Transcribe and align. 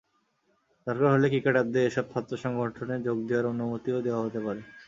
দরকার 0.87 1.09
হলে 1.13 1.27
ক্রিকেটারদের 1.29 1.87
এসব 1.89 2.05
ছাত্রসংগঠনে 2.13 2.95
যোগ 3.07 3.17
দেওয়ার 3.27 3.51
অনুমতিও 3.53 3.97
দেওয়া 4.05 4.21
যেতে 4.25 4.39
পারে। 4.45 4.61